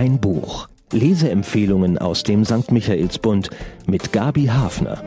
[0.00, 0.66] Ein Buch.
[0.92, 2.72] Leseempfehlungen aus dem St.
[2.72, 3.50] Michaelsbund
[3.86, 5.04] mit Gabi Hafner.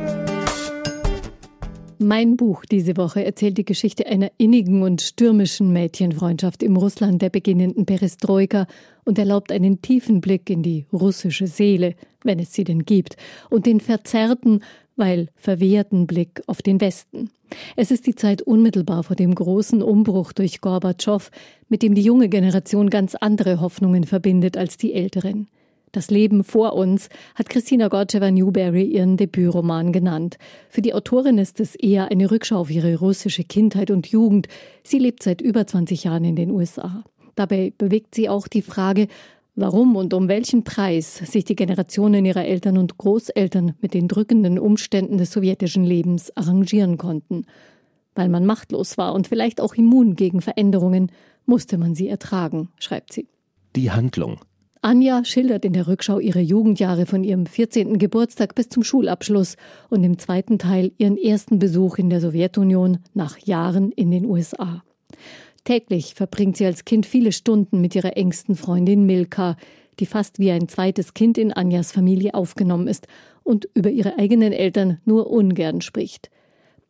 [1.97, 7.31] Mein Buch diese Woche erzählt die Geschichte einer innigen und stürmischen Mädchenfreundschaft im Russland der
[7.31, 8.67] beginnenden Perestroika
[9.03, 13.17] und erlaubt einen tiefen Blick in die russische Seele, wenn es sie denn gibt,
[13.49, 14.63] und den verzerrten,
[14.95, 17.29] weil verwehrten Blick auf den Westen.
[17.75, 21.29] Es ist die Zeit unmittelbar vor dem großen Umbruch durch Gorbatschow,
[21.69, 25.47] mit dem die junge Generation ganz andere Hoffnungen verbindet als die älteren.
[25.91, 30.37] Das Leben vor uns hat Christina Gorcheva-Newberry ihren Debütroman genannt.
[30.67, 34.47] Für die Autorin ist es eher eine Rückschau auf ihre russische Kindheit und Jugend.
[34.83, 37.03] Sie lebt seit über 20 Jahren in den USA.
[37.35, 39.07] Dabei bewegt sie auch die Frage,
[39.55, 44.59] warum und um welchen Preis sich die Generationen ihrer Eltern und Großeltern mit den drückenden
[44.59, 47.45] Umständen des sowjetischen Lebens arrangieren konnten.
[48.15, 51.11] Weil man machtlos war und vielleicht auch immun gegen Veränderungen,
[51.45, 53.27] musste man sie ertragen, schreibt sie.
[53.75, 54.39] Die Handlung.
[54.81, 57.97] Anja schildert in der Rückschau ihre Jugendjahre von ihrem 14.
[57.97, 59.55] Geburtstag bis zum Schulabschluss
[59.89, 64.83] und im zweiten Teil ihren ersten Besuch in der Sowjetunion nach Jahren in den USA.
[65.63, 69.55] Täglich verbringt sie als Kind viele Stunden mit ihrer engsten Freundin Milka,
[69.99, 73.07] die fast wie ein zweites Kind in Anjas Familie aufgenommen ist
[73.43, 76.29] und über ihre eigenen Eltern nur ungern spricht.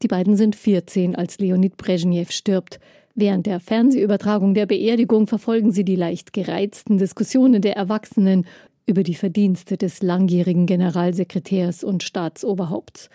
[0.01, 2.79] Die beiden sind 14, als Leonid Brezhnev stirbt.
[3.15, 8.45] Während der Fernsehübertragung der Beerdigung verfolgen sie die leicht gereizten Diskussionen der Erwachsenen
[8.85, 13.09] über die Verdienste des langjährigen Generalsekretärs und Staatsoberhaupts.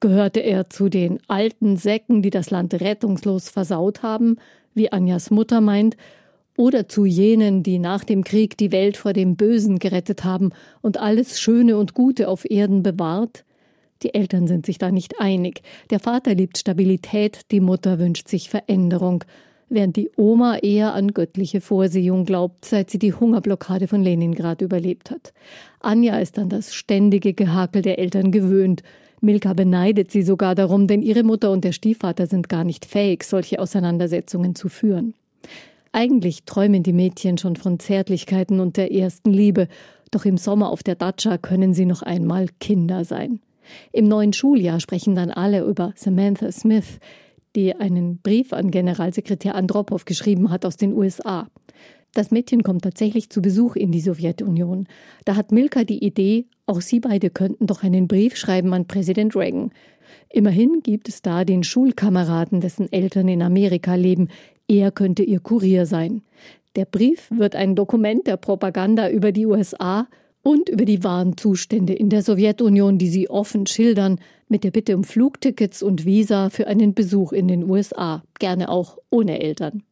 [0.00, 4.38] Gehörte er zu den alten Säcken, die das Land rettungslos versaut haben,
[4.74, 5.96] wie Anjas Mutter meint,
[6.56, 10.50] oder zu jenen, die nach dem Krieg die Welt vor dem Bösen gerettet haben
[10.82, 13.44] und alles Schöne und Gute auf Erden bewahrt?
[14.02, 15.62] Die Eltern sind sich da nicht einig.
[15.90, 19.24] Der Vater liebt Stabilität, die Mutter wünscht sich Veränderung,
[19.68, 25.10] während die Oma eher an göttliche Vorsehung glaubt, seit sie die Hungerblockade von Leningrad überlebt
[25.10, 25.32] hat.
[25.80, 28.82] Anja ist an das ständige Gehakel der Eltern gewöhnt.
[29.24, 33.24] Milka beneidet sie sogar darum, denn ihre Mutter und der Stiefvater sind gar nicht fähig,
[33.24, 35.14] solche Auseinandersetzungen zu führen.
[35.92, 39.68] Eigentlich träumen die Mädchen schon von Zärtlichkeiten und der ersten Liebe,
[40.10, 43.40] doch im Sommer auf der Datscha können sie noch einmal Kinder sein.
[43.92, 46.98] Im neuen Schuljahr sprechen dann alle über Samantha Smith,
[47.56, 51.48] die einen Brief an Generalsekretär Andropow geschrieben hat aus den USA.
[52.14, 54.86] Das Mädchen kommt tatsächlich zu Besuch in die Sowjetunion.
[55.24, 59.34] Da hat Milka die Idee, auch sie beide könnten doch einen Brief schreiben an Präsident
[59.34, 59.72] Reagan.
[60.30, 64.28] Immerhin gibt es da den Schulkameraden, dessen Eltern in Amerika leben.
[64.68, 66.22] Er könnte ihr Kurier sein.
[66.76, 70.06] Der Brief wird ein Dokument der Propaganda über die USA
[70.42, 74.96] und über die wahren Zustände in der Sowjetunion, die sie offen schildern, mit der Bitte
[74.96, 79.82] um Flugtickets und Visa für einen Besuch in den USA, gerne auch ohne Eltern.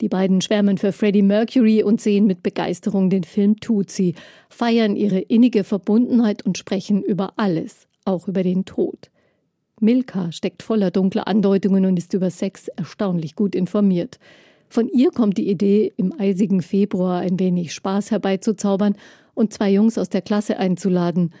[0.00, 4.14] Die beiden schwärmen für Freddie Mercury und sehen mit Begeisterung den Film Tutsi,
[4.48, 9.10] feiern ihre innige Verbundenheit und sprechen über alles, auch über den Tod.
[9.80, 14.18] Milka steckt voller dunkler Andeutungen und ist über Sex erstaunlich gut informiert.
[14.68, 18.96] Von ihr kommt die Idee, im eisigen Februar ein wenig Spaß herbeizuzaubern
[19.34, 21.32] und zwei Jungs aus der Klasse einzuladen,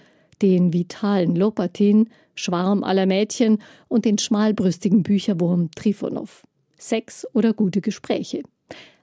[0.42, 6.44] den vitalen Lopatin, Schwarm aller Mädchen und den schmalbrüstigen Bücherwurm Trifonov.
[6.88, 8.42] Sex oder gute Gespräche.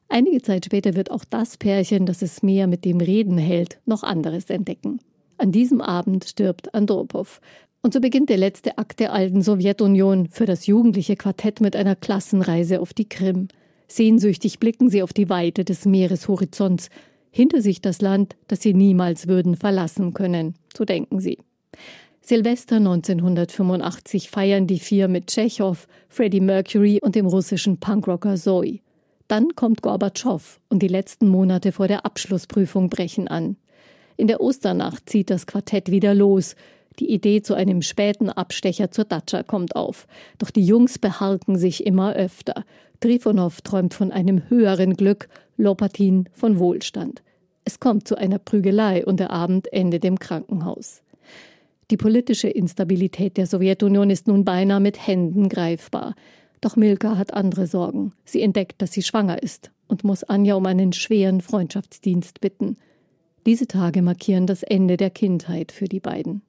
[0.08, 4.04] Einige Zeit später wird auch das Pärchen, das es mehr mit dem Reden hält, noch
[4.04, 5.00] anderes entdecken.
[5.38, 7.42] An diesem Abend stirbt Andropow.
[7.82, 11.96] Und so beginnt der letzte Akt der alten Sowjetunion für das jugendliche Quartett mit einer
[11.96, 13.48] Klassenreise auf die Krim.
[13.88, 16.90] Sehnsüchtig blicken sie auf die Weite des Meereshorizonts,
[17.32, 21.40] hinter sich das Land, das sie niemals würden verlassen können, so denken sie.
[22.24, 28.80] Silvester 1985 feiern die vier mit Tschechow, Freddie Mercury und dem russischen Punkrocker Zoe.
[29.28, 33.58] Dann kommt Gorbatschow und die letzten Monate vor der Abschlussprüfung brechen an.
[34.18, 36.56] In der Osternacht zieht das Quartett wieder los.
[37.00, 40.06] Die Idee zu einem späten Abstecher zur Datscha kommt auf.
[40.38, 42.66] Doch die Jungs beharken sich immer öfter.
[43.00, 45.28] Trifonow träumt von einem höheren Glück,
[45.58, 47.24] Lopatin von Wohlstand.
[47.66, 51.02] Es kommt zu einer Prügelei und der Abend endet im Krankenhaus.
[51.92, 56.16] Die politische Instabilität der Sowjetunion ist nun beinahe mit Händen greifbar.
[56.62, 58.14] Doch Milka hat andere Sorgen.
[58.24, 62.78] Sie entdeckt, dass sie schwanger ist und muss Anja um einen schweren Freundschaftsdienst bitten.
[63.46, 66.44] Diese Tage markieren das Ende der Kindheit für die beiden.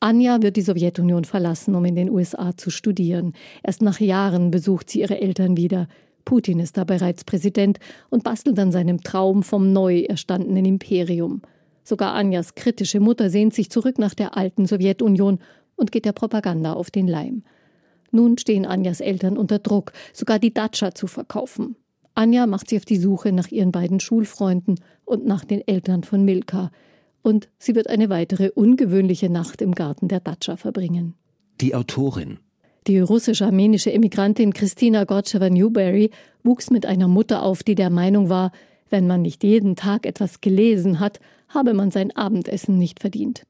[0.00, 3.32] Anja wird die Sowjetunion verlassen, um in den USA zu studieren.
[3.62, 5.88] Erst nach Jahren besucht sie ihre Eltern wieder.
[6.26, 7.78] Putin ist da bereits Präsident
[8.10, 11.40] und bastelt an seinem Traum vom neu erstandenen Imperium.
[11.84, 15.38] Sogar Anjas kritische Mutter sehnt sich zurück nach der alten Sowjetunion
[15.76, 17.44] und geht der Propaganda auf den Leim.
[18.10, 21.76] Nun stehen Anjas Eltern unter Druck, sogar die Datscha zu verkaufen.
[22.14, 26.24] Anja macht sich auf die Suche nach ihren beiden Schulfreunden, und nach den Eltern von
[26.24, 26.70] Milka.
[27.22, 31.14] Und sie wird eine weitere ungewöhnliche Nacht im Garten der Datscha verbringen.
[31.60, 32.38] Die Autorin.
[32.86, 36.10] Die russisch-armenische Emigrantin Christina Gorcheva-Newberry
[36.42, 38.52] wuchs mit einer Mutter auf, die der Meinung war,
[38.90, 41.18] wenn man nicht jeden Tag etwas gelesen hat,
[41.54, 43.44] habe man sein Abendessen nicht verdient.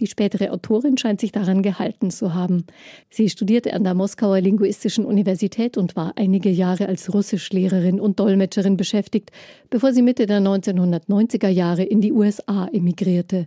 [0.00, 2.64] Die spätere Autorin scheint sich daran gehalten zu haben.
[3.10, 8.78] Sie studierte an der Moskauer Linguistischen Universität und war einige Jahre als Russischlehrerin und Dolmetscherin
[8.78, 9.30] beschäftigt,
[9.68, 13.46] bevor sie Mitte der 1990er Jahre in die USA emigrierte.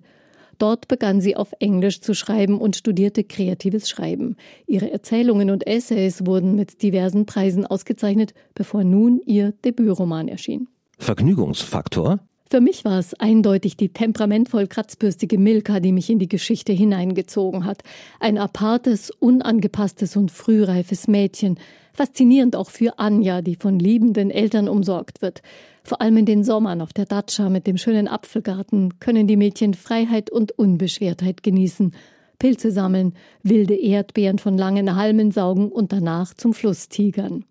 [0.60, 4.36] Dort begann sie auf Englisch zu schreiben und studierte kreatives Schreiben.
[4.68, 10.68] Ihre Erzählungen und Essays wurden mit diversen Preisen ausgezeichnet, bevor nun ihr Debütroman erschien.
[11.00, 12.20] Vergnügungsfaktor?
[12.54, 17.66] Für mich war es eindeutig die temperamentvoll kratzbürstige Milka, die mich in die Geschichte hineingezogen
[17.66, 17.82] hat.
[18.20, 21.58] Ein apartes, unangepasstes und frühreifes Mädchen.
[21.94, 25.42] Faszinierend auch für Anja, die von liebenden Eltern umsorgt wird.
[25.84, 29.74] Vor allem in den Sommern auf der Datscha mit dem schönen Apfelgarten können die Mädchen
[29.74, 31.96] Freiheit und Unbeschwertheit genießen.
[32.38, 37.46] Pilze sammeln, wilde Erdbeeren von langen Halmen saugen und danach zum Fluss tigern.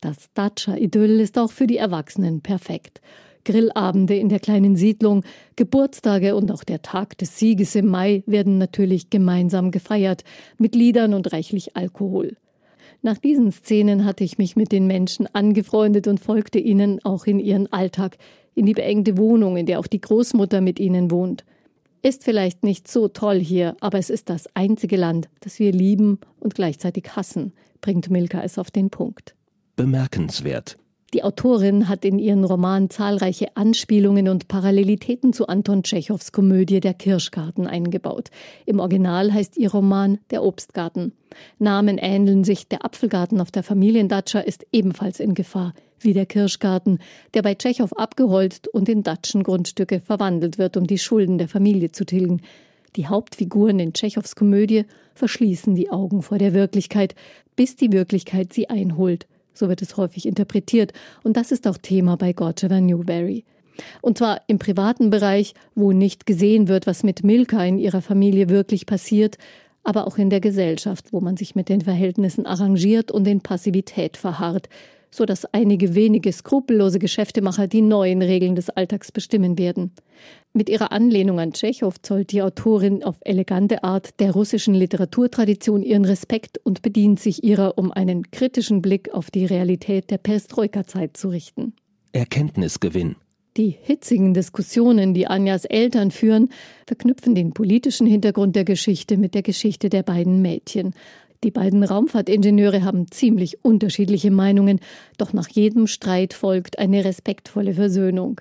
[0.00, 3.00] Das Datscha-Idyll ist auch für die Erwachsenen perfekt.
[3.46, 5.24] Grillabende in der kleinen Siedlung,
[5.56, 10.24] Geburtstage und auch der Tag des Sieges im Mai werden natürlich gemeinsam gefeiert,
[10.58, 12.36] mit Liedern und reichlich Alkohol.
[13.02, 17.38] Nach diesen Szenen hatte ich mich mit den Menschen angefreundet und folgte ihnen auch in
[17.38, 18.18] ihren Alltag,
[18.54, 21.44] in die beengte Wohnung, in der auch die Großmutter mit ihnen wohnt.
[22.02, 26.18] Ist vielleicht nicht so toll hier, aber es ist das einzige Land, das wir lieben
[26.40, 29.34] und gleichzeitig hassen, bringt Milka es auf den Punkt.
[29.76, 30.76] Bemerkenswert.
[31.14, 36.94] Die Autorin hat in ihren Roman zahlreiche Anspielungen und Parallelitäten zu Anton Tschechows Komödie Der
[36.94, 38.30] Kirschgarten eingebaut.
[38.64, 41.12] Im Original heißt ihr Roman Der Obstgarten.
[41.60, 46.98] Namen ähneln sich, der Apfelgarten auf der Familiendatscha ist ebenfalls in Gefahr, wie der Kirschgarten,
[47.34, 52.04] der bei Tschechow abgeholzt und in Datschengrundstücke verwandelt wird, um die Schulden der Familie zu
[52.04, 52.42] tilgen.
[52.96, 57.14] Die Hauptfiguren in Tschechows Komödie verschließen die Augen vor der Wirklichkeit,
[57.54, 59.28] bis die Wirklichkeit sie einholt.
[59.56, 60.92] So wird es häufig interpretiert.
[61.22, 63.44] Und das ist auch Thema bei Gorcheva Newberry.
[64.00, 68.48] Und zwar im privaten Bereich, wo nicht gesehen wird, was mit Milka in ihrer Familie
[68.48, 69.36] wirklich passiert,
[69.84, 74.16] aber auch in der Gesellschaft, wo man sich mit den Verhältnissen arrangiert und in Passivität
[74.16, 74.68] verharrt,
[75.10, 79.92] so dass einige wenige skrupellose Geschäftemacher die neuen Regeln des Alltags bestimmen werden.
[80.52, 86.04] Mit ihrer Anlehnung an Tschechow zollt die Autorin auf elegante Art der russischen Literaturtradition ihren
[86.04, 91.28] Respekt und bedient sich ihrer, um einen kritischen Blick auf die Realität der Perestroika-Zeit zu
[91.28, 91.74] richten.
[92.12, 93.16] Erkenntnisgewinn.
[93.56, 96.50] Die hitzigen Diskussionen, die Anjas Eltern führen,
[96.86, 100.94] verknüpfen den politischen Hintergrund der Geschichte mit der Geschichte der beiden Mädchen.
[101.44, 104.80] Die beiden Raumfahrtingenieure haben ziemlich unterschiedliche Meinungen,
[105.18, 108.40] doch nach jedem Streit folgt eine respektvolle Versöhnung.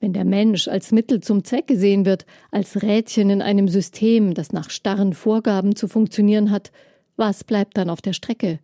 [0.00, 4.52] Wenn der Mensch als Mittel zum Zweck gesehen wird, als Rädchen in einem System, das
[4.52, 6.70] nach starren Vorgaben zu funktionieren hat,
[7.16, 8.58] was bleibt dann auf der Strecke?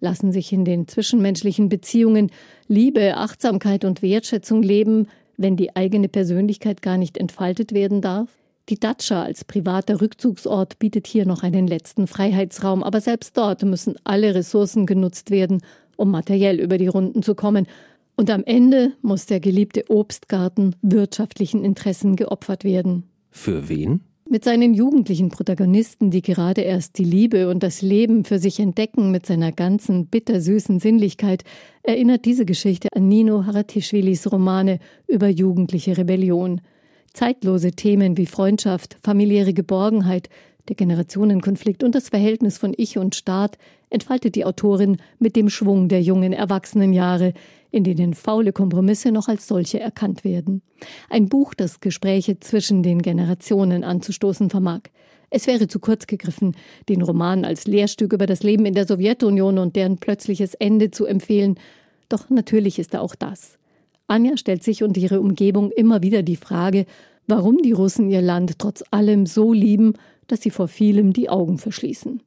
[0.00, 2.30] Lassen sich in den zwischenmenschlichen Beziehungen
[2.66, 8.39] Liebe, Achtsamkeit und Wertschätzung leben, wenn die eigene Persönlichkeit gar nicht entfaltet werden darf?
[8.70, 13.96] Die Datscha als privater Rückzugsort bietet hier noch einen letzten Freiheitsraum, aber selbst dort müssen
[14.04, 15.60] alle Ressourcen genutzt werden,
[15.96, 17.66] um materiell über die Runden zu kommen.
[18.14, 23.02] Und am Ende muss der geliebte Obstgarten wirtschaftlichen Interessen geopfert werden.
[23.32, 24.02] Für wen?
[24.28, 29.10] Mit seinen jugendlichen Protagonisten, die gerade erst die Liebe und das Leben für sich entdecken
[29.10, 31.42] mit seiner ganzen bittersüßen Sinnlichkeit,
[31.82, 36.60] erinnert diese Geschichte an Nino Haratischvilis Romane über jugendliche Rebellion.
[37.12, 40.28] Zeitlose Themen wie Freundschaft, familiäre Geborgenheit,
[40.68, 43.58] der Generationenkonflikt und das Verhältnis von Ich und Staat
[43.90, 47.34] entfaltet die Autorin mit dem Schwung der jungen Erwachsenenjahre,
[47.72, 50.62] in denen faule Kompromisse noch als solche erkannt werden.
[51.08, 54.82] Ein Buch, das Gespräche zwischen den Generationen anzustoßen vermag.
[55.30, 56.56] Es wäre zu kurz gegriffen,
[56.88, 61.06] den Roman als Lehrstück über das Leben in der Sowjetunion und deren plötzliches Ende zu
[61.06, 61.58] empfehlen.
[62.08, 63.59] Doch natürlich ist er auch das.
[64.10, 66.86] Anja stellt sich und ihre Umgebung immer wieder die Frage,
[67.26, 69.94] warum die Russen ihr Land trotz allem so lieben,
[70.26, 72.22] dass sie vor vielem die Augen verschließen.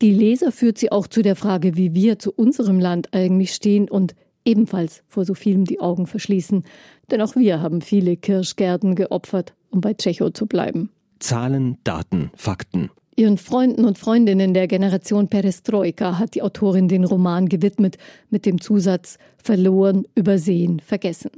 [0.00, 3.90] Die Leser führt sie auch zu der Frage, wie wir zu unserem Land eigentlich stehen
[3.90, 6.64] und ebenfalls vor so vielem die Augen verschließen,
[7.10, 10.90] denn auch wir haben viele Kirschgärten geopfert, um bei Tschechow zu bleiben.
[11.18, 12.90] Zahlen, Daten, Fakten.
[13.18, 17.96] Ihren Freunden und Freundinnen der Generation Perestroika hat die Autorin den Roman gewidmet
[18.30, 21.32] mit dem Zusatz Verloren, übersehen, vergessen.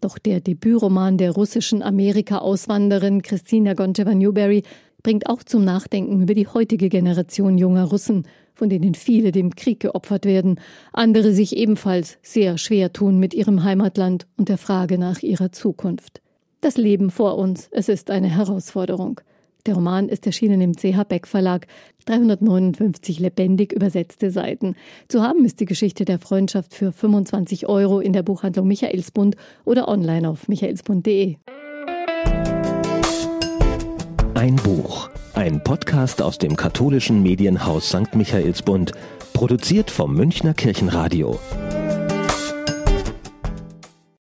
[0.00, 4.62] Doch der Debütroman der russischen Amerika-Auswanderin Christina Goncheva-Newberry
[5.02, 9.80] bringt auch zum Nachdenken über die heutige Generation junger Russen, von denen viele dem Krieg
[9.80, 10.58] geopfert werden,
[10.94, 16.22] andere sich ebenfalls sehr schwer tun mit ihrem Heimatland und der Frage nach ihrer Zukunft.
[16.62, 19.20] Das Leben vor uns, es ist eine Herausforderung.
[19.66, 21.66] Der Roman ist erschienen im CH Beck Verlag.
[22.04, 24.76] 359 lebendig übersetzte Seiten.
[25.08, 29.88] Zu haben ist die Geschichte der Freundschaft für 25 Euro in der Buchhandlung Michaelsbund oder
[29.88, 31.36] online auf michaelsbund.de.
[34.34, 35.10] Ein Buch.
[35.34, 38.14] Ein Podcast aus dem katholischen Medienhaus St.
[38.14, 38.92] Michaelsbund.
[39.32, 41.40] Produziert vom Münchner Kirchenradio.